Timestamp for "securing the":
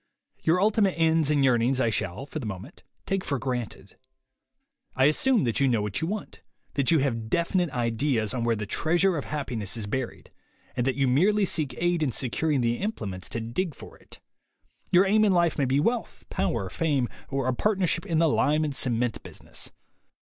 12.11-12.77